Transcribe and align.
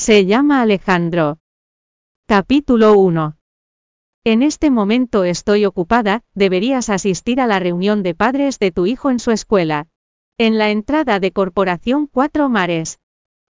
Se 0.00 0.24
llama 0.24 0.62
Alejandro. 0.62 1.40
Capítulo 2.26 2.94
1. 2.94 3.36
En 4.24 4.42
este 4.42 4.70
momento 4.70 5.24
estoy 5.24 5.66
ocupada, 5.66 6.22
deberías 6.34 6.88
asistir 6.88 7.38
a 7.38 7.46
la 7.46 7.58
reunión 7.58 8.02
de 8.02 8.14
padres 8.14 8.58
de 8.58 8.72
tu 8.72 8.86
hijo 8.86 9.10
en 9.10 9.18
su 9.18 9.30
escuela. 9.30 9.88
En 10.38 10.56
la 10.56 10.70
entrada 10.70 11.20
de 11.20 11.32
Corporación 11.32 12.06
Cuatro 12.06 12.48
Mares. 12.48 12.98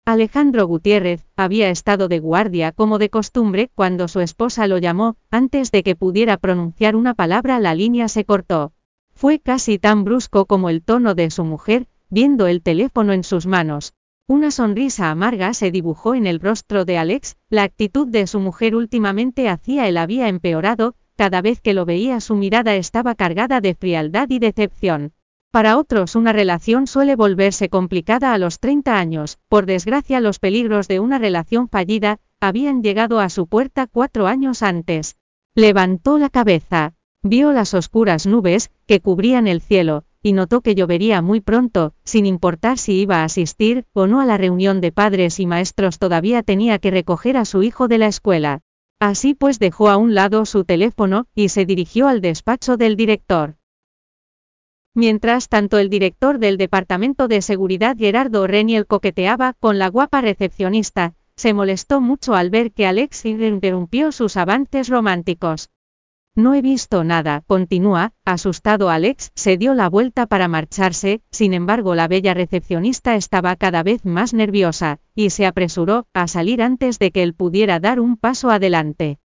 Alejandro 0.06 0.66
Gutiérrez 0.68 1.28
había 1.36 1.70
estado 1.70 2.08
de 2.08 2.20
guardia 2.20 2.72
como 2.72 2.98
de 2.98 3.10
costumbre 3.10 3.70
cuando 3.76 4.08
su 4.08 4.22
esposa 4.22 4.68
lo 4.68 4.78
llamó, 4.78 5.18
antes 5.30 5.70
de 5.72 5.84
que 5.84 5.98
pudiera 5.98 6.38
pronunciar 6.38 6.96
una 6.96 7.14
palabra 7.14 7.60
la 7.60 7.76
línea 7.76 8.08
se 8.08 8.24
cortó. 8.24 8.72
Fue 9.14 9.42
casi 9.42 9.80
tan 9.80 10.06
brusco 10.06 10.46
como 10.46 10.70
el 10.70 10.82
tono 10.82 11.14
de 11.14 11.30
su 11.30 11.44
mujer, 11.44 11.88
viendo 12.10 12.48
el 12.48 12.62
teléfono 12.62 13.12
en 13.12 13.26
sus 13.26 13.48
manos. 13.48 13.97
Una 14.30 14.52
sonrisa 14.52 15.10
amarga 15.10 15.54
se 15.54 15.72
dibujó 15.72 16.14
en 16.14 16.28
el 16.28 16.42
rostro 16.42 16.84
de 16.84 16.98
Alex, 16.98 17.38
la 17.50 17.64
actitud 17.64 18.10
de 18.10 18.28
su 18.28 18.42
mujer 18.42 18.76
últimamente 18.76 19.48
hacía 19.48 19.88
él 19.88 19.96
había 19.96 20.28
empeorado, 20.28 20.96
cada 21.16 21.42
vez 21.42 21.62
que 21.62 21.74
lo 21.74 21.86
veía 21.86 22.20
su 22.20 22.36
mirada 22.36 22.76
estaba 22.76 23.16
cargada 23.16 23.62
de 23.62 23.74
frialdad 23.74 24.30
y 24.30 24.40
decepción. 24.40 25.14
Para 25.50 25.78
otros 25.78 26.18
una 26.18 26.34
relación 26.34 26.88
suele 26.88 27.16
volverse 27.16 27.70
complicada 27.70 28.34
a 28.34 28.38
los 28.38 28.60
30 28.60 29.00
años, 29.00 29.40
por 29.48 29.66
desgracia 29.66 30.20
los 30.20 30.40
peligros 30.40 30.90
de 30.90 31.00
una 31.00 31.20
relación 31.20 31.70
fallida, 31.70 32.20
habían 32.42 32.84
llegado 32.84 33.22
a 33.22 33.30
su 33.30 33.48
puerta 33.48 33.88
cuatro 33.88 34.28
años 34.28 34.62
antes. 34.62 35.16
Levantó 35.56 36.18
la 36.18 36.30
cabeza, 36.30 36.96
vio 37.24 37.54
las 37.54 37.74
oscuras 37.74 38.28
nubes, 38.28 38.72
que 38.88 39.00
cubrían 39.00 39.48
el 39.48 39.62
cielo, 39.62 40.04
y 40.28 40.34
notó 40.34 40.60
que 40.60 40.76
llovería 40.76 41.22
muy 41.22 41.40
pronto, 41.40 41.94
sin 42.04 42.26
importar 42.26 42.78
si 42.78 43.00
iba 43.00 43.22
a 43.22 43.24
asistir 43.24 43.86
o 43.94 44.08
no 44.08 44.20
a 44.20 44.26
la 44.26 44.38
reunión 44.38 44.82
de 44.82 44.92
padres 44.92 45.40
y 45.40 45.46
maestros 45.46 46.00
todavía 46.00 46.44
tenía 46.44 46.80
que 46.80 46.92
recoger 46.92 47.38
a 47.38 47.46
su 47.46 47.64
hijo 47.64 47.88
de 47.88 47.98
la 47.98 48.08
escuela. 48.08 48.60
Así 49.00 49.36
pues 49.36 49.58
dejó 49.58 49.88
a 49.88 49.96
un 49.96 50.16
lado 50.16 50.46
su 50.46 50.66
teléfono, 50.66 51.28
y 51.34 51.48
se 51.48 51.66
dirigió 51.66 52.10
al 52.10 52.20
despacho 52.20 52.76
del 52.76 52.98
director. 52.98 53.56
Mientras 54.94 55.48
tanto 55.48 55.78
el 55.78 55.90
director 55.90 56.40
del 56.40 56.58
Departamento 56.58 57.30
de 57.30 57.42
Seguridad 57.42 57.96
Gerardo 57.98 58.48
Reniel 58.48 58.86
coqueteaba 58.86 59.54
con 59.54 59.80
la 59.80 59.88
guapa 59.88 60.20
recepcionista, 60.20 61.14
se 61.38 61.54
molestó 61.54 62.02
mucho 62.02 62.36
al 62.36 62.50
ver 62.50 62.74
que 62.74 62.86
Alex 62.86 63.24
interrumpió 63.24 64.12
sus 64.12 64.36
avances 64.36 64.90
románticos. 64.90 65.70
No 66.38 66.54
he 66.54 66.62
visto 66.62 67.04
nada, 67.04 67.44
continúa, 67.48 68.14
asustado 68.24 68.92
Alex 68.92 69.32
se 69.34 69.58
dio 69.58 69.74
la 69.74 69.90
vuelta 69.90 70.28
para 70.28 70.48
marcharse, 70.48 71.24
sin 71.32 71.56
embargo 71.56 71.96
la 71.96 72.08
bella 72.08 72.36
recepcionista 72.36 73.16
estaba 73.16 73.56
cada 73.56 73.82
vez 73.82 74.06
más 74.06 74.36
nerviosa, 74.36 75.00
y 75.16 75.32
se 75.32 75.48
apresuró 75.48 76.06
a 76.14 76.28
salir 76.28 76.62
antes 76.62 77.00
de 77.00 77.10
que 77.10 77.24
él 77.24 77.34
pudiera 77.34 77.80
dar 77.80 78.00
un 78.00 78.18
paso 78.18 78.52
adelante. 78.52 79.18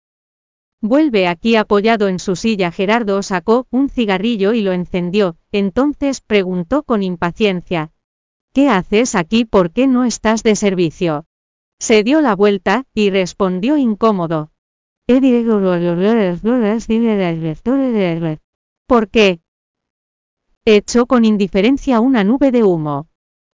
Vuelve 0.80 1.26
aquí 1.26 1.56
apoyado 1.56 2.06
en 2.06 2.20
su 2.20 2.36
silla. 2.36 2.70
Gerardo 2.70 3.24
sacó 3.24 3.66
un 3.70 3.88
cigarrillo 3.88 4.52
y 4.52 4.62
lo 4.62 4.72
encendió, 4.72 5.36
entonces 5.50 6.20
preguntó 6.20 6.84
con 6.84 7.02
impaciencia. 7.02 7.90
¿Qué 8.54 8.68
haces 8.68 9.16
aquí? 9.16 9.44
¿Por 9.44 9.72
qué 9.72 9.88
no 9.88 10.04
estás 10.04 10.44
de 10.44 10.54
servicio? 10.54 11.26
Se 11.80 12.04
dio 12.04 12.20
la 12.20 12.36
vuelta, 12.36 12.84
y 12.94 13.10
respondió 13.10 13.76
incómodo. 13.76 14.52
¿Por 18.86 19.08
qué? 19.08 19.40
Echó 20.64 21.06
con 21.06 21.24
indiferencia 21.24 21.98
una 21.98 22.22
nube 22.22 22.52
de 22.52 22.62
humo. 22.62 23.08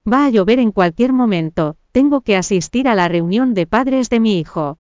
Va 0.04 0.24
a 0.24 0.30
llover 0.30 0.58
en 0.58 0.72
cualquier 0.72 1.12
momento, 1.12 1.76
tengo 1.92 2.22
que 2.22 2.34
asistir 2.34 2.88
a 2.88 2.96
la 2.96 3.06
reunión 3.06 3.54
de 3.54 3.68
padres 3.68 4.10
de 4.10 4.18
mi 4.18 4.40
hijo. 4.40 4.78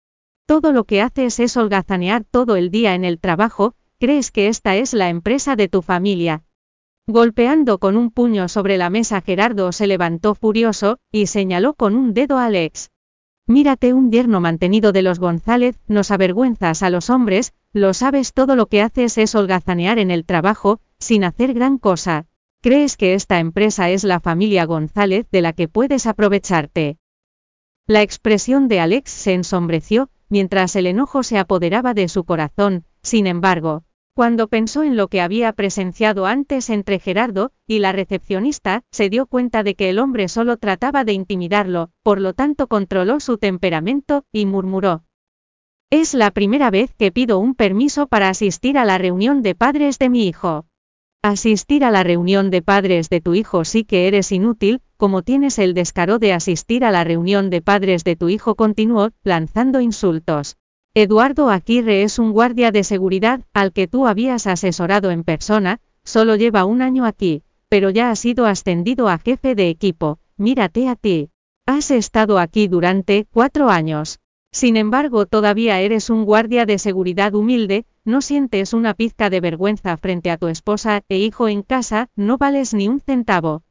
Todo 0.44 0.72
lo 0.72 0.82
que 0.82 1.02
haces 1.02 1.38
es 1.38 1.56
holgazanear 1.56 2.24
todo 2.24 2.56
el 2.56 2.72
día 2.72 2.96
en 2.96 3.04
el 3.04 3.20
trabajo, 3.20 3.76
crees 4.00 4.32
que 4.32 4.48
esta 4.48 4.74
es 4.74 4.92
la 4.92 5.08
empresa 5.08 5.54
de 5.54 5.68
tu 5.68 5.82
familia. 5.82 6.42
Golpeando 7.06 7.78
con 7.78 7.96
un 7.96 8.10
puño 8.10 8.48
sobre 8.48 8.76
la 8.76 8.90
mesa 8.90 9.20
Gerardo 9.20 9.70
se 9.70 9.86
levantó 9.86 10.34
furioso, 10.34 10.98
y 11.12 11.26
señaló 11.26 11.74
con 11.74 11.94
un 11.94 12.12
dedo 12.12 12.38
a 12.38 12.46
Alex. 12.46 12.90
Mírate 13.48 13.92
un 13.92 14.10
yerno 14.10 14.40
mantenido 14.40 14.90
de 14.90 15.02
los 15.02 15.20
González, 15.20 15.78
nos 15.86 16.10
avergüenzas 16.10 16.82
a 16.82 16.90
los 16.90 17.10
hombres, 17.10 17.54
lo 17.72 17.94
sabes 17.94 18.32
todo 18.32 18.56
lo 18.56 18.66
que 18.66 18.82
haces 18.82 19.18
es 19.18 19.36
holgazanear 19.36 20.00
en 20.00 20.10
el 20.10 20.24
trabajo, 20.24 20.80
sin 20.98 21.22
hacer 21.22 21.54
gran 21.54 21.78
cosa. 21.78 22.26
¿Crees 22.60 22.96
que 22.96 23.14
esta 23.14 23.38
empresa 23.38 23.88
es 23.90 24.02
la 24.02 24.18
familia 24.18 24.64
González 24.64 25.26
de 25.30 25.42
la 25.42 25.52
que 25.52 25.68
puedes 25.68 26.08
aprovecharte? 26.08 26.98
La 27.86 28.02
expresión 28.02 28.66
de 28.66 28.80
Alex 28.80 29.12
se 29.12 29.34
ensombreció, 29.34 30.10
mientras 30.28 30.74
el 30.74 30.88
enojo 30.88 31.22
se 31.22 31.38
apoderaba 31.38 31.94
de 31.94 32.08
su 32.08 32.24
corazón, 32.24 32.84
sin 33.02 33.28
embargo, 33.28 33.84
cuando 34.16 34.48
pensó 34.48 34.82
en 34.82 34.96
lo 34.96 35.08
que 35.08 35.20
había 35.20 35.52
presenciado 35.52 36.24
antes 36.24 36.70
entre 36.70 36.98
Gerardo 36.98 37.52
y 37.66 37.80
la 37.80 37.92
recepcionista, 37.92 38.82
se 38.90 39.10
dio 39.10 39.26
cuenta 39.26 39.62
de 39.62 39.74
que 39.74 39.90
el 39.90 39.98
hombre 39.98 40.28
solo 40.28 40.56
trataba 40.56 41.04
de 41.04 41.12
intimidarlo, 41.12 41.90
por 42.02 42.22
lo 42.22 42.32
tanto 42.32 42.66
controló 42.66 43.20
su 43.20 43.36
temperamento, 43.36 44.24
y 44.32 44.46
murmuró. 44.46 45.04
Es 45.90 46.14
la 46.14 46.30
primera 46.30 46.70
vez 46.70 46.94
que 46.94 47.12
pido 47.12 47.38
un 47.38 47.54
permiso 47.54 48.06
para 48.06 48.30
asistir 48.30 48.78
a 48.78 48.86
la 48.86 48.96
reunión 48.96 49.42
de 49.42 49.54
padres 49.54 49.98
de 49.98 50.08
mi 50.08 50.26
hijo. 50.26 50.64
Asistir 51.22 51.84
a 51.84 51.90
la 51.90 52.02
reunión 52.02 52.50
de 52.50 52.62
padres 52.62 53.10
de 53.10 53.20
tu 53.20 53.34
hijo 53.34 53.66
sí 53.66 53.84
que 53.84 54.08
eres 54.08 54.32
inútil, 54.32 54.80
como 54.96 55.24
tienes 55.24 55.58
el 55.58 55.74
descaro 55.74 56.18
de 56.18 56.32
asistir 56.32 56.86
a 56.86 56.90
la 56.90 57.04
reunión 57.04 57.50
de 57.50 57.60
padres 57.60 58.02
de 58.02 58.16
tu 58.16 58.30
hijo 58.30 58.54
continuó, 58.54 59.10
lanzando 59.24 59.82
insultos. 59.82 60.56
Eduardo 60.98 61.50
Aguirre 61.50 62.04
es 62.04 62.18
un 62.18 62.32
guardia 62.32 62.70
de 62.70 62.82
seguridad, 62.82 63.42
al 63.52 63.74
que 63.74 63.86
tú 63.86 64.06
habías 64.06 64.46
asesorado 64.46 65.10
en 65.10 65.24
persona, 65.24 65.78
solo 66.04 66.36
lleva 66.36 66.64
un 66.64 66.80
año 66.80 67.04
aquí, 67.04 67.42
pero 67.68 67.90
ya 67.90 68.10
ha 68.10 68.16
sido 68.16 68.46
ascendido 68.46 69.06
a 69.06 69.18
jefe 69.18 69.54
de 69.54 69.68
equipo, 69.68 70.20
mírate 70.38 70.88
a 70.88 70.96
ti. 70.96 71.28
Has 71.66 71.90
estado 71.90 72.38
aquí 72.38 72.66
durante 72.66 73.26
cuatro 73.30 73.68
años. 73.68 74.20
Sin 74.52 74.78
embargo, 74.78 75.26
todavía 75.26 75.80
eres 75.80 76.08
un 76.08 76.24
guardia 76.24 76.64
de 76.64 76.78
seguridad 76.78 77.34
humilde, 77.34 77.84
no 78.06 78.22
sientes 78.22 78.72
una 78.72 78.94
pizca 78.94 79.28
de 79.28 79.42
vergüenza 79.42 79.98
frente 79.98 80.30
a 80.30 80.38
tu 80.38 80.48
esposa 80.48 81.02
e 81.10 81.18
hijo 81.18 81.46
en 81.48 81.60
casa, 81.60 82.08
no 82.16 82.38
vales 82.38 82.72
ni 82.72 82.88
un 82.88 83.00
centavo. 83.00 83.64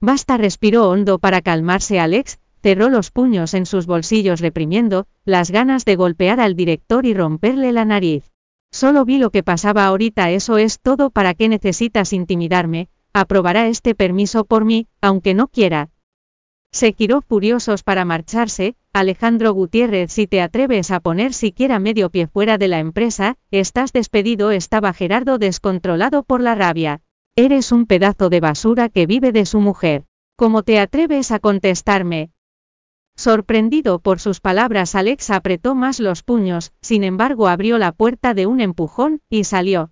Basta 0.00 0.36
respiró 0.36 0.90
hondo 0.90 1.18
para 1.18 1.42
calmarse 1.42 1.98
Alex, 1.98 2.38
cerró 2.62 2.88
los 2.88 3.10
puños 3.10 3.54
en 3.54 3.66
sus 3.66 3.86
bolsillos 3.86 4.40
reprimiendo 4.40 5.06
las 5.24 5.50
ganas 5.50 5.84
de 5.84 5.96
golpear 5.96 6.40
al 6.40 6.54
director 6.54 7.06
y 7.06 7.14
romperle 7.14 7.72
la 7.72 7.84
nariz. 7.84 8.30
Solo 8.70 9.04
vi 9.04 9.18
lo 9.18 9.30
que 9.30 9.42
pasaba 9.42 9.86
ahorita, 9.86 10.30
eso 10.30 10.58
es 10.58 10.80
todo 10.80 11.10
para 11.10 11.34
qué 11.34 11.48
necesitas 11.48 12.12
intimidarme, 12.12 12.88
aprobará 13.12 13.66
este 13.66 13.94
permiso 13.94 14.44
por 14.44 14.64
mí, 14.64 14.86
aunque 15.00 15.34
no 15.34 15.48
quiera. 15.48 15.90
Se 16.70 16.92
giró 16.92 17.22
furiosos 17.22 17.82
para 17.82 18.04
marcharse, 18.04 18.76
Alejandro 18.92 19.52
Gutiérrez 19.52 20.12
si 20.12 20.26
te 20.26 20.42
atreves 20.42 20.90
a 20.90 21.00
poner 21.00 21.32
siquiera 21.32 21.78
medio 21.78 22.10
pie 22.10 22.26
fuera 22.26 22.58
de 22.58 22.68
la 22.68 22.78
empresa, 22.78 23.36
estás 23.50 23.92
despedido 23.92 24.50
estaba 24.50 24.92
Gerardo 24.92 25.38
descontrolado 25.38 26.22
por 26.24 26.42
la 26.42 26.54
rabia. 26.54 27.00
Eres 27.36 27.72
un 27.72 27.86
pedazo 27.86 28.28
de 28.28 28.40
basura 28.40 28.88
que 28.90 29.06
vive 29.06 29.32
de 29.32 29.46
su 29.46 29.60
mujer. 29.60 30.04
¿Cómo 30.36 30.62
te 30.62 30.78
atreves 30.78 31.30
a 31.30 31.38
contestarme? 31.38 32.32
Sorprendido 33.18 33.98
por 33.98 34.20
sus 34.20 34.38
palabras, 34.38 34.94
Alex 34.94 35.30
apretó 35.30 35.74
más 35.74 35.98
los 35.98 36.22
puños, 36.22 36.72
sin 36.80 37.02
embargo 37.02 37.48
abrió 37.48 37.76
la 37.76 37.90
puerta 37.90 38.32
de 38.32 38.46
un 38.46 38.60
empujón, 38.60 39.22
y 39.28 39.42
salió. 39.42 39.90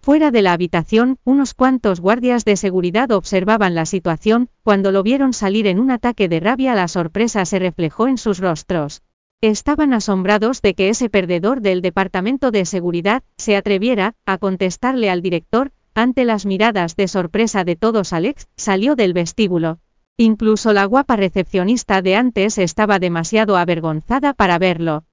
Fuera 0.00 0.30
de 0.30 0.40
la 0.40 0.54
habitación, 0.54 1.18
unos 1.22 1.52
cuantos 1.52 2.00
guardias 2.00 2.46
de 2.46 2.56
seguridad 2.56 3.10
observaban 3.10 3.74
la 3.74 3.84
situación, 3.84 4.48
cuando 4.62 4.90
lo 4.90 5.02
vieron 5.02 5.34
salir 5.34 5.66
en 5.66 5.78
un 5.78 5.90
ataque 5.90 6.30
de 6.30 6.40
rabia 6.40 6.74
la 6.74 6.88
sorpresa 6.88 7.44
se 7.44 7.58
reflejó 7.58 8.08
en 8.08 8.16
sus 8.16 8.38
rostros. 8.38 9.02
Estaban 9.42 9.92
asombrados 9.92 10.62
de 10.62 10.72
que 10.72 10.88
ese 10.88 11.10
perdedor 11.10 11.60
del 11.60 11.82
Departamento 11.82 12.52
de 12.52 12.64
Seguridad 12.64 13.22
se 13.36 13.54
atreviera 13.54 14.14
a 14.24 14.38
contestarle 14.38 15.10
al 15.10 15.20
director, 15.20 15.72
ante 15.92 16.24
las 16.24 16.46
miradas 16.46 16.96
de 16.96 17.06
sorpresa 17.06 17.64
de 17.64 17.76
todos 17.76 18.14
Alex 18.14 18.48
salió 18.56 18.96
del 18.96 19.12
vestíbulo. 19.12 19.78
Incluso 20.18 20.72
la 20.72 20.86
guapa 20.86 21.16
recepcionista 21.16 22.00
de 22.00 22.16
antes 22.16 22.56
estaba 22.56 22.98
demasiado 22.98 23.56
avergonzada 23.56 24.32
para 24.32 24.58
verlo. 24.58 25.04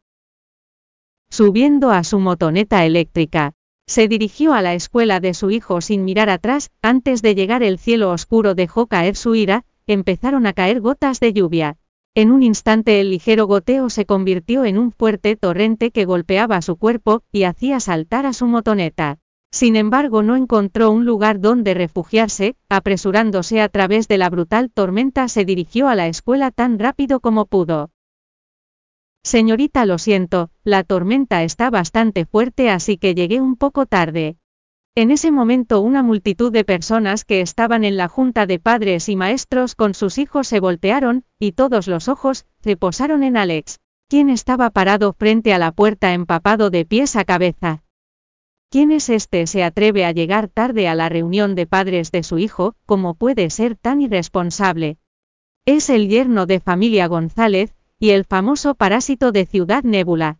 Subiendo 1.29 1.91
a 1.91 2.03
su 2.03 2.19
motoneta 2.19 2.85
eléctrica, 2.85 3.53
se 3.85 4.07
dirigió 4.07 4.53
a 4.53 4.61
la 4.61 4.75
escuela 4.75 5.19
de 5.19 5.33
su 5.33 5.51
hijo 5.51 5.81
sin 5.81 6.05
mirar 6.05 6.29
atrás, 6.29 6.71
antes 6.81 7.21
de 7.21 7.35
llegar 7.35 7.63
el 7.63 7.79
cielo 7.79 8.11
oscuro 8.11 8.55
dejó 8.55 8.87
caer 8.87 9.17
su 9.17 9.35
ira, 9.35 9.65
empezaron 9.87 10.45
a 10.47 10.53
caer 10.53 10.79
gotas 10.79 11.19
de 11.19 11.33
lluvia. 11.33 11.77
En 12.15 12.31
un 12.31 12.43
instante 12.43 13.01
el 13.01 13.09
ligero 13.09 13.45
goteo 13.45 13.89
se 13.89 14.05
convirtió 14.05 14.63
en 14.63 14.77
un 14.77 14.91
fuerte 14.91 15.35
torrente 15.35 15.91
que 15.91 16.05
golpeaba 16.05 16.61
su 16.61 16.77
cuerpo, 16.77 17.23
y 17.31 17.43
hacía 17.43 17.79
saltar 17.79 18.25
a 18.25 18.31
su 18.31 18.45
motoneta. 18.45 19.19
Sin 19.53 19.75
embargo, 19.75 20.23
no 20.23 20.35
encontró 20.35 20.89
un 20.89 21.05
lugar 21.05 21.39
donde 21.39 21.75
refugiarse, 21.75 22.55
apresurándose 22.69 23.61
a 23.61 23.69
través 23.69 24.07
de 24.07 24.17
la 24.17 24.31
brutal 24.31 24.71
tormenta 24.71 25.27
se 25.27 25.45
dirigió 25.45 25.87
a 25.89 25.95
la 25.95 26.07
escuela 26.07 26.49
tan 26.49 26.79
rápido 26.79 27.19
como 27.19 27.45
pudo. 27.45 27.91
Señorita, 29.23 29.85
lo 29.85 29.99
siento, 29.99 30.49
la 30.63 30.83
tormenta 30.83 31.43
está 31.43 31.69
bastante 31.69 32.25
fuerte 32.25 32.71
así 32.71 32.97
que 32.97 33.13
llegué 33.13 33.41
un 33.41 33.55
poco 33.55 33.85
tarde. 33.85 34.37
En 34.95 35.11
ese 35.11 35.31
momento 35.31 35.81
una 35.81 36.01
multitud 36.01 36.51
de 36.51 36.63
personas 36.63 37.23
que 37.23 37.41
estaban 37.41 37.83
en 37.83 37.95
la 37.95 38.07
junta 38.07 38.47
de 38.47 38.57
padres 38.57 39.07
y 39.07 39.15
maestros 39.15 39.75
con 39.75 39.93
sus 39.93 40.17
hijos 40.17 40.47
se 40.47 40.61
voltearon, 40.61 41.25
y 41.37 41.51
todos 41.51 41.87
los 41.87 42.07
ojos, 42.07 42.47
se 42.61 42.75
posaron 42.75 43.21
en 43.21 43.37
Alex, 43.37 43.81
quien 44.07 44.31
estaba 44.31 44.71
parado 44.71 45.13
frente 45.13 45.53
a 45.53 45.59
la 45.59 45.71
puerta 45.71 46.11
empapado 46.11 46.71
de 46.71 46.85
pies 46.85 47.15
a 47.15 47.23
cabeza. 47.23 47.82
¿Quién 48.73 48.91
es 48.91 49.07
este? 49.09 49.45
Se 49.45 49.63
atreve 49.63 50.03
a 50.03 50.11
llegar 50.13 50.47
tarde 50.47 50.87
a 50.87 50.95
la 50.95 51.07
reunión 51.07 51.53
de 51.53 51.67
padres 51.67 52.11
de 52.11 52.23
su 52.23 52.39
hijo, 52.39 52.73
¿cómo 52.87 53.13
puede 53.13 53.51
ser 53.51 53.75
tan 53.75 54.01
irresponsable? 54.01 54.97
Es 55.63 55.91
el 55.91 56.07
yerno 56.07 56.47
de 56.47 56.59
familia 56.59 57.05
González, 57.05 57.75
y 57.99 58.09
el 58.09 58.25
famoso 58.25 58.73
parásito 58.73 59.31
de 59.31 59.45
Ciudad 59.45 59.83
Nébula. 59.83 60.39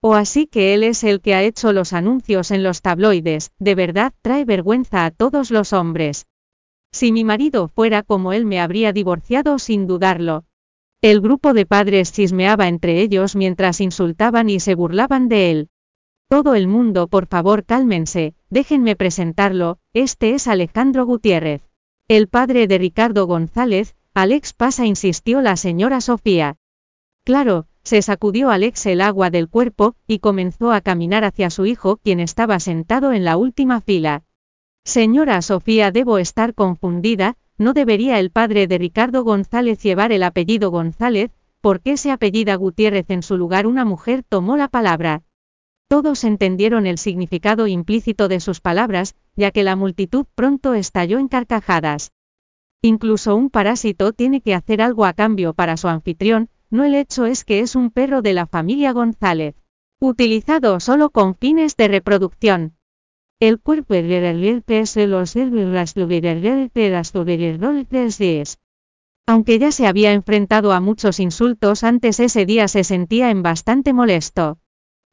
O 0.00 0.14
así 0.14 0.46
que 0.46 0.72
él 0.72 0.84
es 0.84 1.04
el 1.04 1.20
que 1.20 1.34
ha 1.34 1.42
hecho 1.42 1.74
los 1.74 1.92
anuncios 1.92 2.50
en 2.50 2.62
los 2.62 2.80
tabloides, 2.80 3.50
de 3.58 3.74
verdad 3.74 4.14
trae 4.22 4.46
vergüenza 4.46 5.04
a 5.04 5.10
todos 5.10 5.50
los 5.50 5.74
hombres. 5.74 6.24
Si 6.92 7.12
mi 7.12 7.24
marido 7.24 7.68
fuera 7.68 8.02
como 8.02 8.32
él 8.32 8.46
me 8.46 8.58
habría 8.58 8.94
divorciado 8.94 9.58
sin 9.58 9.86
dudarlo. 9.86 10.46
El 11.02 11.20
grupo 11.20 11.52
de 11.52 11.66
padres 11.66 12.10
chismeaba 12.10 12.68
entre 12.68 13.02
ellos 13.02 13.36
mientras 13.36 13.82
insultaban 13.82 14.48
y 14.48 14.60
se 14.60 14.74
burlaban 14.74 15.28
de 15.28 15.50
él. 15.50 15.68
Todo 16.28 16.56
el 16.56 16.66
mundo, 16.66 17.06
por 17.06 17.26
favor, 17.26 17.64
cálmense, 17.64 18.34
déjenme 18.50 18.96
presentarlo, 18.96 19.78
este 19.92 20.34
es 20.34 20.48
Alejandro 20.48 21.06
Gutiérrez. 21.06 21.62
El 22.08 22.26
padre 22.26 22.66
de 22.66 22.78
Ricardo 22.78 23.28
González, 23.28 23.94
Alex 24.12 24.52
pasa, 24.52 24.86
insistió 24.86 25.40
la 25.40 25.56
señora 25.56 26.00
Sofía. 26.00 26.56
Claro, 27.24 27.66
se 27.84 28.02
sacudió 28.02 28.50
Alex 28.50 28.86
el 28.86 29.02
agua 29.02 29.30
del 29.30 29.48
cuerpo, 29.48 29.94
y 30.08 30.18
comenzó 30.18 30.72
a 30.72 30.80
caminar 30.80 31.24
hacia 31.24 31.48
su 31.48 31.64
hijo, 31.64 31.98
quien 31.98 32.18
estaba 32.18 32.58
sentado 32.58 33.12
en 33.12 33.24
la 33.24 33.36
última 33.36 33.80
fila. 33.80 34.24
Señora 34.84 35.40
Sofía, 35.42 35.92
debo 35.92 36.18
estar 36.18 36.54
confundida, 36.54 37.36
¿no 37.56 37.72
debería 37.72 38.18
el 38.18 38.32
padre 38.32 38.66
de 38.66 38.78
Ricardo 38.78 39.22
González 39.22 39.80
llevar 39.80 40.10
el 40.10 40.24
apellido 40.24 40.72
González? 40.72 41.30
¿Por 41.60 41.80
qué 41.80 41.96
se 41.96 42.10
apellida 42.10 42.56
Gutiérrez 42.56 43.10
en 43.10 43.22
su 43.22 43.36
lugar? 43.36 43.68
Una 43.68 43.84
mujer 43.84 44.24
tomó 44.28 44.56
la 44.56 44.66
palabra. 44.66 45.22
Todos 45.88 46.24
entendieron 46.24 46.86
el 46.86 46.98
significado 46.98 47.68
implícito 47.68 48.26
de 48.26 48.40
sus 48.40 48.60
palabras, 48.60 49.14
ya 49.36 49.52
que 49.52 49.62
la 49.62 49.76
multitud 49.76 50.26
pronto 50.34 50.74
estalló 50.74 51.18
en 51.18 51.28
carcajadas. 51.28 52.10
Incluso 52.82 53.36
un 53.36 53.50
parásito 53.50 54.12
tiene 54.12 54.40
que 54.40 54.54
hacer 54.54 54.82
algo 54.82 55.04
a 55.04 55.12
cambio 55.12 55.54
para 55.54 55.76
su 55.76 55.86
anfitrión, 55.86 56.48
no 56.70 56.84
el 56.84 56.94
hecho 56.94 57.26
es 57.26 57.44
que 57.44 57.60
es 57.60 57.76
un 57.76 57.90
perro 57.90 58.20
de 58.20 58.32
la 58.32 58.46
familia 58.46 58.92
González, 58.92 59.54
utilizado 60.00 60.80
solo 60.80 61.10
con 61.10 61.36
fines 61.36 61.76
de 61.76 61.88
reproducción. 61.88 62.74
El 63.38 63.60
cuerpo 63.60 63.94
de 63.94 65.06
los 65.06 65.34
Aunque 69.26 69.58
ya 69.58 69.72
se 69.72 69.86
había 69.86 70.12
enfrentado 70.12 70.72
a 70.72 70.80
muchos 70.80 71.20
insultos 71.20 71.84
antes 71.84 72.18
ese 72.18 72.46
día 72.46 72.66
se 72.66 72.82
sentía 72.82 73.30
en 73.30 73.42
bastante 73.42 73.92
molesto. 73.92 74.58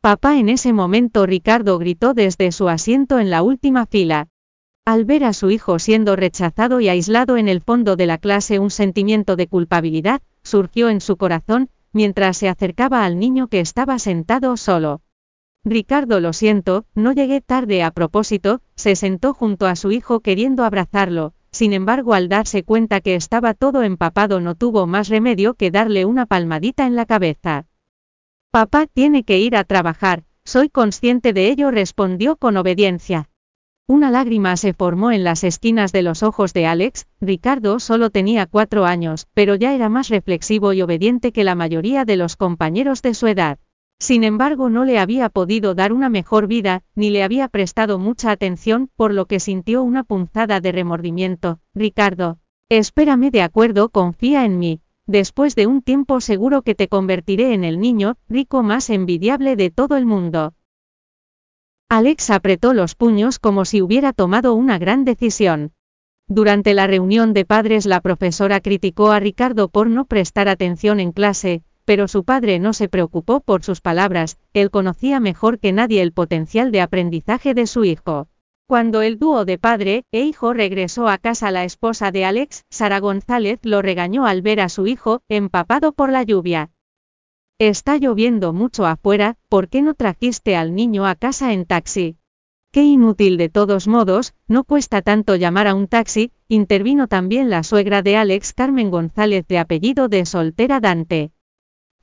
Papá 0.03 0.37
en 0.37 0.49
ese 0.49 0.73
momento 0.73 1.25
Ricardo 1.25 1.79
gritó 1.79 2.13
desde 2.13 2.51
su 2.51 2.67
asiento 2.67 3.19
en 3.19 3.29
la 3.29 3.41
última 3.41 3.85
fila. 3.85 4.27
Al 4.83 5.05
ver 5.05 5.23
a 5.23 5.31
su 5.31 5.49
hijo 5.49 5.79
siendo 5.79 6.17
rechazado 6.17 6.81
y 6.81 6.89
aislado 6.89 7.37
en 7.37 7.47
el 7.47 7.61
fondo 7.61 7.95
de 7.95 8.05
la 8.05 8.17
clase 8.17 8.59
un 8.59 8.69
sentimiento 8.69 9.37
de 9.37 9.47
culpabilidad, 9.47 10.21
surgió 10.43 10.89
en 10.89 10.99
su 10.99 11.15
corazón, 11.15 11.69
mientras 11.93 12.35
se 12.35 12.49
acercaba 12.49 13.05
al 13.05 13.17
niño 13.17 13.47
que 13.47 13.61
estaba 13.61 13.97
sentado 13.97 14.57
solo. 14.57 14.99
Ricardo 15.63 16.19
lo 16.19 16.33
siento, 16.33 16.83
no 16.95 17.13
llegué 17.13 17.39
tarde 17.39 17.81
a 17.81 17.91
propósito, 17.91 18.59
se 18.75 18.97
sentó 18.97 19.33
junto 19.33 19.67
a 19.67 19.77
su 19.77 19.93
hijo 19.93 20.19
queriendo 20.19 20.65
abrazarlo, 20.65 21.31
sin 21.49 21.71
embargo 21.71 22.13
al 22.13 22.27
darse 22.27 22.63
cuenta 22.63 22.99
que 22.99 23.15
estaba 23.15 23.53
todo 23.53 23.83
empapado 23.83 24.41
no 24.41 24.55
tuvo 24.55 24.85
más 24.85 25.07
remedio 25.07 25.53
que 25.53 25.71
darle 25.71 26.03
una 26.03 26.25
palmadita 26.25 26.87
en 26.87 26.97
la 26.97 27.05
cabeza. 27.05 27.67
Papá 28.53 28.85
tiene 28.85 29.23
que 29.23 29.39
ir 29.39 29.55
a 29.55 29.63
trabajar, 29.63 30.25
soy 30.45 30.69
consciente 30.69 31.33
de 31.33 31.49
ello, 31.49 31.71
respondió 31.71 32.35
con 32.35 32.55
obediencia. 32.55 33.27
Una 33.87 34.11
lágrima 34.11 34.57
se 34.57 34.73
formó 34.73 35.11
en 35.11 35.23
las 35.23 35.43
esquinas 35.43 35.91
de 35.91 36.03
los 36.03 36.21
ojos 36.21 36.53
de 36.53 36.67
Alex, 36.67 37.07
Ricardo 37.19 37.79
solo 37.79 38.11
tenía 38.11 38.45
cuatro 38.45 38.85
años, 38.85 39.25
pero 39.33 39.55
ya 39.55 39.73
era 39.73 39.89
más 39.89 40.09
reflexivo 40.09 40.71
y 40.71 40.83
obediente 40.83 41.31
que 41.31 41.43
la 41.43 41.55
mayoría 41.55 42.05
de 42.05 42.15
los 42.15 42.35
compañeros 42.35 43.01
de 43.01 43.15
su 43.15 43.25
edad. 43.25 43.57
Sin 43.97 44.23
embargo, 44.23 44.69
no 44.69 44.85
le 44.85 44.99
había 44.99 45.29
podido 45.29 45.73
dar 45.73 45.91
una 45.91 46.09
mejor 46.09 46.45
vida, 46.45 46.83
ni 46.93 47.09
le 47.09 47.23
había 47.23 47.47
prestado 47.47 47.97
mucha 47.97 48.29
atención, 48.29 48.87
por 48.95 49.15
lo 49.15 49.25
que 49.25 49.39
sintió 49.39 49.81
una 49.81 50.03
punzada 50.03 50.59
de 50.59 50.71
remordimiento. 50.71 51.57
Ricardo, 51.73 52.37
espérame 52.69 53.31
de 53.31 53.41
acuerdo, 53.41 53.89
confía 53.89 54.45
en 54.45 54.59
mí, 54.59 54.82
Después 55.07 55.55
de 55.55 55.67
un 55.67 55.81
tiempo 55.81 56.21
seguro 56.21 56.61
que 56.61 56.75
te 56.75 56.87
convertiré 56.87 57.53
en 57.53 57.65
el 57.65 57.79
niño 57.79 58.15
rico 58.29 58.63
más 58.63 58.89
envidiable 58.89 59.57
de 59.57 59.69
todo 59.69 59.97
el 59.97 60.05
mundo. 60.05 60.53
Alex 61.89 62.29
apretó 62.29 62.73
los 62.73 62.95
puños 62.95 63.37
como 63.37 63.65
si 63.65 63.81
hubiera 63.81 64.13
tomado 64.13 64.53
una 64.53 64.79
gran 64.79 65.03
decisión. 65.03 65.73
Durante 66.27 66.73
la 66.73 66.87
reunión 66.87 67.33
de 67.33 67.43
padres 67.43 67.85
la 67.85 67.99
profesora 67.99 68.61
criticó 68.61 69.11
a 69.11 69.19
Ricardo 69.19 69.67
por 69.67 69.89
no 69.89 70.05
prestar 70.05 70.47
atención 70.47 71.01
en 71.01 71.11
clase, 71.11 71.63
pero 71.83 72.07
su 72.07 72.23
padre 72.23 72.59
no 72.59 72.71
se 72.71 72.87
preocupó 72.87 73.41
por 73.41 73.61
sus 73.61 73.81
palabras, 73.81 74.37
él 74.53 74.71
conocía 74.71 75.19
mejor 75.19 75.59
que 75.59 75.73
nadie 75.73 76.01
el 76.01 76.13
potencial 76.13 76.71
de 76.71 76.79
aprendizaje 76.79 77.53
de 77.53 77.67
su 77.67 77.83
hijo. 77.83 78.29
Cuando 78.73 79.03
el 79.03 79.19
dúo 79.19 79.45
de 79.45 79.59
padre 79.59 80.03
e 80.11 80.21
hijo 80.21 80.51
regresó 80.51 81.07
a 81.07 81.19
casa 81.19 81.51
la 81.51 81.63
esposa 81.63 82.09
de 82.09 82.25
Alex, 82.25 82.65
Sara 82.71 82.99
González 82.99 83.59
lo 83.61 83.83
regañó 83.83 84.25
al 84.25 84.41
ver 84.41 84.59
a 84.59 84.67
su 84.67 84.87
hijo, 84.87 85.21
empapado 85.29 85.91
por 85.91 86.11
la 86.11 86.23
lluvia. 86.23 86.71
Está 87.59 87.97
lloviendo 87.97 88.51
mucho 88.51 88.87
afuera, 88.87 89.37
¿por 89.47 89.69
qué 89.69 89.83
no 89.83 89.93
trajiste 89.93 90.55
al 90.55 90.73
niño 90.73 91.05
a 91.05 91.13
casa 91.13 91.53
en 91.53 91.65
taxi? 91.65 92.17
Qué 92.71 92.81
inútil 92.83 93.37
de 93.37 93.49
todos 93.49 93.87
modos, 93.87 94.33
no 94.47 94.63
cuesta 94.63 95.03
tanto 95.03 95.35
llamar 95.35 95.67
a 95.67 95.75
un 95.75 95.87
taxi, 95.87 96.31
intervino 96.47 97.07
también 97.07 97.51
la 97.51 97.61
suegra 97.61 98.01
de 98.01 98.17
Alex 98.17 98.53
Carmen 98.53 98.89
González 98.89 99.45
de 99.47 99.59
apellido 99.59 100.07
de 100.07 100.25
soltera 100.25 100.79
Dante. 100.79 101.31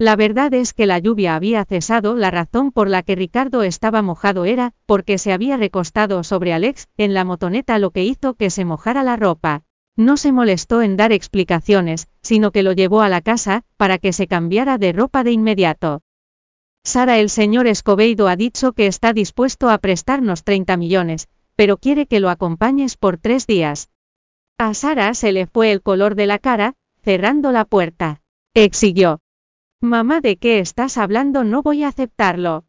La 0.01 0.17
verdad 0.17 0.55
es 0.55 0.73
que 0.73 0.87
la 0.87 0.99
lluvia 0.99 1.35
había 1.35 1.63
cesado, 1.67 2.17
la 2.17 2.31
razón 2.31 2.73
por 2.73 2.89
la 2.89 3.03
que 3.03 3.17
Ricardo 3.17 3.63
estaba 3.63 4.01
mojado 4.01 4.47
era, 4.47 4.73
porque 4.87 5.19
se 5.19 5.31
había 5.31 5.59
recostado 5.59 6.25
sobre 6.25 6.55
Alex, 6.55 6.89
en 6.97 7.13
la 7.13 7.27
motoneta 7.27 7.79
lo 7.79 7.91
que 7.91 8.03
hizo 8.03 8.33
que 8.33 8.49
se 8.49 8.65
mojara 8.65 9.03
la 9.03 9.17
ropa. 9.17 9.63
No 9.99 10.17
se 10.17 10.33
molestó 10.33 10.81
en 10.81 10.97
dar 10.97 11.13
explicaciones, 11.13 12.09
sino 12.23 12.51
que 12.51 12.63
lo 12.63 12.73
llevó 12.73 13.03
a 13.03 13.11
la 13.11 13.21
casa, 13.21 13.65
para 13.77 13.99
que 13.99 14.15
se 14.15 14.27
cambiara 14.27 14.79
de 14.79 14.93
ropa 14.93 15.23
de 15.23 15.33
inmediato. 15.33 16.01
Sara, 16.83 17.19
el 17.19 17.29
señor 17.29 17.67
Escobedo 17.67 18.27
ha 18.29 18.37
dicho 18.37 18.73
que 18.73 18.87
está 18.87 19.13
dispuesto 19.13 19.69
a 19.69 19.77
prestarnos 19.77 20.45
30 20.45 20.79
millones, 20.79 21.29
pero 21.57 21.77
quiere 21.77 22.07
que 22.07 22.21
lo 22.21 22.31
acompañes 22.31 22.97
por 22.97 23.19
tres 23.19 23.47
días. 23.47 23.91
A 24.57 24.73
Sara 24.73 25.13
se 25.13 25.33
le 25.33 25.47
fue 25.47 25.73
el 25.73 25.83
color 25.83 26.15
de 26.15 26.27
la 26.27 26.39
cara, 26.39 26.73
cerrando 27.03 27.53
la 27.53 27.67
puerta. 27.67 28.23
Exigió. 28.55 29.21
Mamá, 29.83 30.21
¿de 30.21 30.37
qué 30.37 30.59
estás 30.59 30.99
hablando? 30.99 31.43
No 31.43 31.63
voy 31.63 31.85
a 31.85 31.89
aceptarlo. 31.89 32.65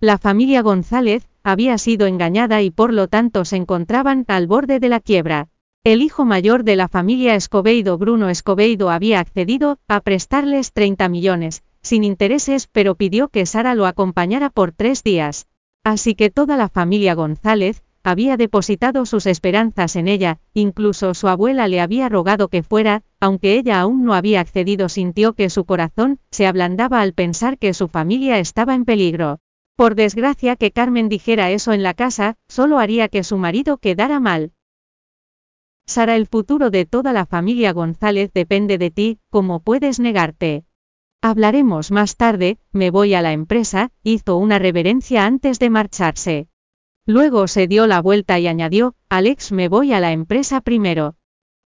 La 0.00 0.18
familia 0.18 0.60
González 0.60 1.28
había 1.44 1.78
sido 1.78 2.08
engañada 2.08 2.62
y 2.62 2.72
por 2.72 2.92
lo 2.92 3.06
tanto 3.06 3.44
se 3.44 3.54
encontraban 3.54 4.24
al 4.26 4.48
borde 4.48 4.80
de 4.80 4.88
la 4.88 4.98
quiebra. 4.98 5.50
El 5.84 6.02
hijo 6.02 6.24
mayor 6.24 6.64
de 6.64 6.74
la 6.74 6.88
familia 6.88 7.36
Escobedo, 7.36 7.96
Bruno 7.96 8.28
Escobedo, 8.28 8.90
había 8.90 9.20
accedido 9.20 9.78
a 9.86 10.00
prestarles 10.00 10.72
30 10.72 11.08
millones, 11.08 11.62
sin 11.80 12.02
intereses, 12.02 12.66
pero 12.66 12.96
pidió 12.96 13.28
que 13.28 13.46
Sara 13.46 13.76
lo 13.76 13.86
acompañara 13.86 14.50
por 14.50 14.72
tres 14.72 15.04
días. 15.04 15.46
Así 15.84 16.16
que 16.16 16.28
toda 16.28 16.56
la 16.56 16.68
familia 16.68 17.14
González, 17.14 17.84
había 18.02 18.36
depositado 18.36 19.06
sus 19.06 19.26
esperanzas 19.26 19.96
en 19.96 20.08
ella, 20.08 20.40
incluso 20.54 21.14
su 21.14 21.28
abuela 21.28 21.68
le 21.68 21.80
había 21.80 22.08
rogado 22.08 22.48
que 22.48 22.62
fuera, 22.62 23.02
aunque 23.20 23.58
ella 23.58 23.80
aún 23.80 24.04
no 24.04 24.14
había 24.14 24.40
accedido 24.40 24.88
sintió 24.88 25.34
que 25.34 25.50
su 25.50 25.64
corazón 25.64 26.18
se 26.30 26.46
ablandaba 26.46 27.00
al 27.00 27.12
pensar 27.12 27.58
que 27.58 27.74
su 27.74 27.88
familia 27.88 28.38
estaba 28.38 28.74
en 28.74 28.84
peligro. 28.84 29.40
Por 29.76 29.94
desgracia 29.94 30.56
que 30.56 30.72
Carmen 30.72 31.08
dijera 31.08 31.50
eso 31.50 31.72
en 31.72 31.82
la 31.82 31.94
casa, 31.94 32.36
solo 32.48 32.78
haría 32.78 33.08
que 33.08 33.22
su 33.22 33.38
marido 33.38 33.78
quedara 33.78 34.20
mal. 34.20 34.52
Sara, 35.86 36.16
el 36.16 36.26
futuro 36.26 36.70
de 36.70 36.84
toda 36.84 37.12
la 37.12 37.26
familia 37.26 37.72
González 37.72 38.30
depende 38.34 38.76
de 38.76 38.90
ti, 38.90 39.18
¿cómo 39.30 39.60
puedes 39.60 40.00
negarte? 40.00 40.64
Hablaremos 41.22 41.90
más 41.90 42.16
tarde, 42.16 42.58
me 42.72 42.90
voy 42.90 43.14
a 43.14 43.22
la 43.22 43.32
empresa, 43.32 43.90
hizo 44.02 44.36
una 44.36 44.58
reverencia 44.58 45.26
antes 45.26 45.58
de 45.58 45.70
marcharse. 45.70 46.48
Luego 47.08 47.48
se 47.48 47.66
dio 47.66 47.86
la 47.86 48.02
vuelta 48.02 48.38
y 48.38 48.48
añadió, 48.48 48.94
Alex 49.08 49.50
me 49.50 49.70
voy 49.70 49.94
a 49.94 50.00
la 50.00 50.12
empresa 50.12 50.60
primero. 50.60 51.14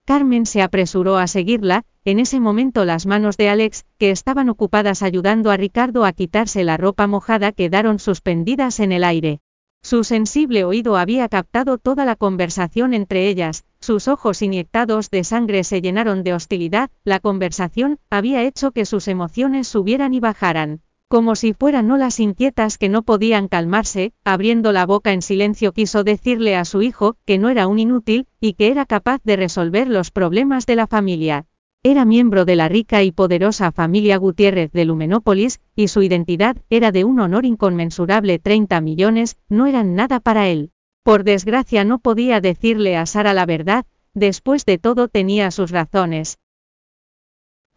Carmen 0.05 0.47
se 0.47 0.63
apresuró 0.63 1.17
a 1.17 1.29
seguirla, 1.29 1.85
en 2.05 2.19
ese 2.19 2.41
momento 2.41 2.85
las 2.85 3.07
manos 3.07 3.37
de 3.37 3.49
Alex, 3.49 3.87
que 3.99 4.11
estaban 4.11 4.49
ocupadas 4.49 5.01
ayudando 5.05 5.53
a 5.53 5.57
Ricardo 5.57 6.05
a 6.05 6.13
quitarse 6.13 6.65
la 6.65 6.77
ropa 6.77 7.07
mojada, 7.07 7.53
quedaron 7.53 8.01
suspendidas 8.01 8.81
en 8.81 8.91
el 8.91 9.05
aire. 9.05 9.39
Su 9.81 10.03
sensible 10.03 10.65
oído 10.65 10.97
había 10.97 11.29
captado 11.29 11.79
toda 11.79 12.05
la 12.05 12.17
conversación 12.17 12.93
entre 12.93 13.29
ellas, 13.29 13.65
sus 13.79 14.09
ojos 14.09 14.43
inyectados 14.43 15.09
de 15.09 15.23
sangre 15.23 15.63
se 15.63 15.81
llenaron 15.81 16.25
de 16.25 16.35
hostilidad, 16.35 16.91
la 17.05 17.21
conversación 17.21 18.01
había 18.11 18.43
hecho 18.43 18.73
que 18.73 18.85
sus 18.85 19.07
emociones 19.07 19.69
subieran 19.69 20.15
y 20.15 20.19
bajaran. 20.19 20.81
Como 21.11 21.37
si 21.37 21.55
fueran 21.55 21.91
olas 21.91 22.21
inquietas 22.21 22.77
que 22.77 22.91
no 22.91 23.03
podían 23.03 23.49
calmarse, 23.49 24.13
abriendo 24.25 24.73
la 24.73 24.85
boca 24.85 25.15
en 25.15 25.23
silencio 25.23 25.73
quiso 25.73 26.05
decirle 26.05 26.55
a 26.55 26.67
su 26.67 26.83
hijo 26.83 27.17
que 27.25 27.39
no 27.39 27.49
era 27.49 27.67
un 27.67 27.79
inútil, 27.79 28.27
y 28.41 28.53
que 28.53 28.71
era 28.71 28.85
capaz 28.85 29.23
de 29.25 29.37
resolver 29.37 29.89
los 29.89 30.11
problemas 30.11 30.67
de 30.67 30.77
la 30.77 30.87
familia. 30.87 31.47
Era 31.83 32.05
miembro 32.05 32.45
de 32.45 32.57
la 32.57 32.69
rica 32.69 33.03
y 33.05 33.11
poderosa 33.11 33.73
familia 33.73 34.19
Gutiérrez 34.19 34.71
de 34.73 34.85
Lumenópolis, 34.85 35.61
y 35.75 35.89
su 35.89 36.03
identidad 36.03 36.59
era 36.69 36.93
de 36.93 37.05
un 37.05 37.21
honor 37.21 37.47
inconmensurable 37.47 38.39
30 38.39 38.79
millones, 38.83 39.39
no 39.49 39.67
eran 39.67 39.95
nada 39.95 40.21
para 40.21 40.49
él. 40.49 40.73
Por 41.05 41.25
desgracia 41.25 41.85
no 41.85 42.01
podía 42.01 42.43
decirle 42.43 42.99
a 42.99 43.07
Sara 43.07 43.33
la 43.33 43.47
verdad, 43.47 43.87
después 44.13 44.67
de 44.67 44.77
todo 44.77 45.09
tenía 45.09 45.51
sus 45.53 45.71
razones, 45.71 46.39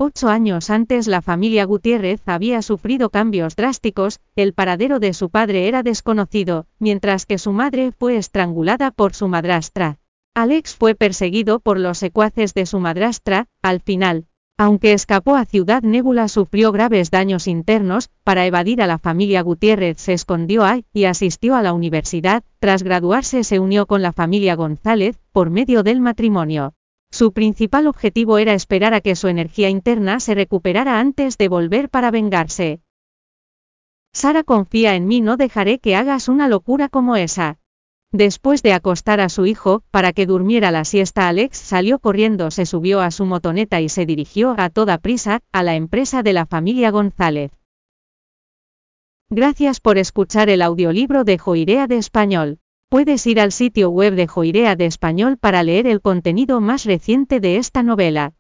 Ocho 0.04 0.30
años 0.30 0.72
antes 0.72 1.06
la 1.06 1.22
familia 1.22 1.64
Gutiérrez 1.64 2.22
había 2.26 2.64
sufrido 2.64 3.12
cambios 3.12 3.56
drásticos, 3.56 4.20
el 4.36 4.54
paradero 4.54 4.98
de 5.00 5.14
su 5.14 5.30
padre 5.30 5.68
era 5.68 5.84
desconocido, 5.84 6.66
mientras 6.80 7.28
que 7.28 7.38
su 7.38 7.52
madre 7.54 7.92
fue 7.92 8.18
estrangulada 8.18 8.90
por 8.90 9.14
su 9.14 9.28
madrastra. 9.28 10.00
Alex 10.34 10.76
fue 10.76 10.96
perseguido 10.96 11.60
por 11.60 11.80
los 11.80 12.00
secuaces 12.00 12.56
de 12.56 12.66
su 12.66 12.80
madrastra, 12.80 13.46
al 13.62 13.80
final. 13.80 14.26
Aunque 14.58 14.94
escapó 14.94 15.36
a 15.36 15.46
Ciudad 15.46 15.84
Nébula 15.84 16.30
sufrió 16.30 16.72
graves 16.72 17.12
daños 17.12 17.48
internos, 17.48 18.10
para 18.24 18.48
evadir 18.48 18.82
a 18.82 18.88
la 18.88 18.98
familia 18.98 19.44
Gutiérrez 19.44 20.00
se 20.00 20.14
escondió 20.14 20.64
ahí 20.64 20.84
y 20.94 21.04
asistió 21.04 21.54
a 21.54 21.62
la 21.62 21.74
universidad, 21.74 22.42
tras 22.58 22.82
graduarse 22.82 23.44
se 23.44 23.60
unió 23.60 23.86
con 23.86 24.02
la 24.02 24.14
familia 24.14 24.56
González, 24.56 25.20
por 25.32 25.52
medio 25.52 25.84
del 25.84 26.02
matrimonio. 26.02 26.74
Su 27.12 27.34
principal 27.34 27.88
objetivo 27.88 28.38
era 28.38 28.54
esperar 28.54 28.94
a 28.94 29.02
que 29.02 29.16
su 29.16 29.28
energía 29.28 29.70
interna 29.70 30.20
se 30.22 30.34
recuperara 30.34 31.00
antes 31.00 31.38
de 31.38 31.50
volver 31.50 31.90
para 31.90 32.10
vengarse. 32.10 32.80
Sara 34.14 34.44
confía 34.44 34.96
en 34.96 35.08
mí, 35.08 35.22
no 35.22 35.36
dejaré 35.36 35.80
que 35.80 35.96
hagas 35.96 36.30
una 36.30 36.48
locura 36.48 36.90
como 36.90 37.18
esa. 37.18 37.60
Después 38.14 38.62
de 38.62 38.74
acostar 38.74 39.22
a 39.22 39.30
su 39.30 39.46
hijo, 39.46 39.84
para 39.92 40.12
que 40.12 40.26
durmiera 40.26 40.72
la 40.72 40.84
siesta, 40.84 41.28
Alex 41.30 41.58
salió 41.58 42.00
corriendo, 42.00 42.50
se 42.50 42.66
subió 42.66 43.02
a 43.02 43.12
su 43.12 43.26
motoneta 43.26 43.80
y 43.82 43.88
se 43.88 44.06
dirigió 44.06 44.56
a 44.58 44.70
toda 44.70 44.98
prisa 44.98 45.42
a 45.52 45.64
la 45.64 45.76
empresa 45.76 46.24
de 46.24 46.34
la 46.34 46.46
familia 46.46 46.92
González. 46.92 47.52
Gracias 49.30 49.80
por 49.80 49.98
escuchar 49.98 50.50
el 50.50 50.62
audiolibro 50.62 51.24
de 51.24 51.38
Joirea 51.38 51.88
de 51.88 51.98
Español. 51.98 52.60
Puedes 52.92 53.26
ir 53.26 53.40
al 53.40 53.54
sitio 53.54 53.90
web 53.90 54.16
de 54.16 54.28
Joirea 54.28 54.76
de 54.76 54.86
Español 54.86 55.38
para 55.38 55.64
leer 55.64 55.88
el 55.88 56.02
contenido 56.02 56.60
más 56.60 56.84
reciente 56.84 57.40
de 57.40 57.56
esta 57.56 57.84
novela. 57.84 58.34